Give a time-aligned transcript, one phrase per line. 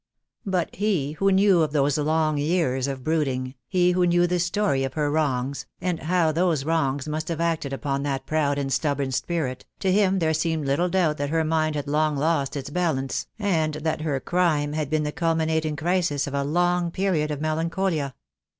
[0.47, 4.83] But he who knew of those long years of brooding, he who knew the story
[4.83, 9.11] of her wrongs, and how those wrongs must have acted upon that proud and stubborn
[9.11, 13.27] spirit, to him there seemed little doubt that her mind had long lost its balance,
[13.37, 17.39] and that her crime had been the cul minating crisis of a long period of
[17.39, 18.15] melancholia.